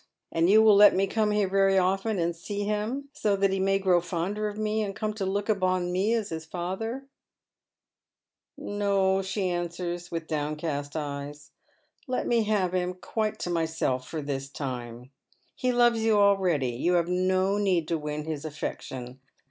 [0.31, 3.59] And you will let me come here very olten and sea him, so that he
[3.59, 7.05] may grow fonder of me, and come to look upon me as his father?""
[8.57, 11.51] No," she answers, with downcast eyes."
[12.07, 15.11] Let me have him quite to myself for this time.
[15.55, 19.19] He loves you already, you have no need to win his affection.